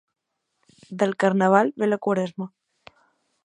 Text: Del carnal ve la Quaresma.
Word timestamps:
Del 1.01 1.13
carnal 1.23 1.71
ve 1.77 1.87
la 1.91 2.01
Quaresma. 2.07 2.47